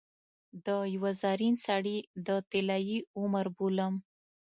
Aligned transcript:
د 0.65 0.67
یوه 0.95 1.11
زرین 1.21 1.55
سړي 1.67 1.97
د 2.27 2.29
طلايي 2.51 2.99
عمر 3.19 3.45
بولم. 3.57 3.93